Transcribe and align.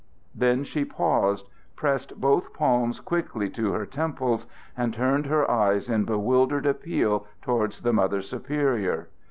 Then 0.33 0.63
she 0.63 0.83
paused, 0.83 1.47
pressed 1.75 2.19
both 2.19 2.53
palms 2.55 2.99
quickly 2.99 3.51
to 3.51 3.73
her 3.73 3.85
temples, 3.85 4.47
and 4.75 4.95
turned 4.95 5.27
her 5.27 5.47
eyes 5.47 5.89
in 5.91 6.05
bewildered 6.05 6.65
appeal 6.65 7.27
towards 7.43 7.81
the 7.81 7.93
Mother 7.93 8.23
Superior. 8.23 9.09